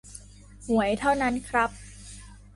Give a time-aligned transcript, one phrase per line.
[0.67, 1.69] หวยเท่านั้นครับ